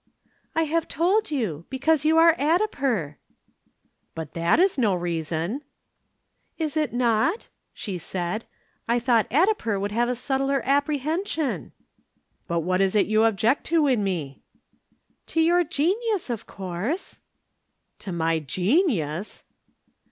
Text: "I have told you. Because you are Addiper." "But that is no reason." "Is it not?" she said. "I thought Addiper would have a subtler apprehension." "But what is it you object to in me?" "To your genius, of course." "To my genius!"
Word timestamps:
"I 0.55 0.63
have 0.63 0.87
told 0.87 1.29
you. 1.29 1.67
Because 1.69 2.05
you 2.05 2.17
are 2.17 2.33
Addiper." 2.37 3.17
"But 4.15 4.33
that 4.33 4.59
is 4.59 4.79
no 4.79 4.95
reason." 4.95 5.61
"Is 6.57 6.75
it 6.75 6.91
not?" 6.91 7.49
she 7.71 7.99
said. 7.99 8.45
"I 8.87 8.97
thought 8.99 9.29
Addiper 9.29 9.79
would 9.79 9.91
have 9.91 10.09
a 10.09 10.15
subtler 10.15 10.63
apprehension." 10.65 11.71
"But 12.47 12.61
what 12.61 12.81
is 12.81 12.95
it 12.95 13.05
you 13.05 13.25
object 13.25 13.63
to 13.65 13.85
in 13.85 14.03
me?" 14.03 14.41
"To 15.27 15.39
your 15.39 15.63
genius, 15.63 16.31
of 16.31 16.47
course." 16.47 17.19
"To 17.99 18.11
my 18.11 18.39
genius!" 18.39 19.43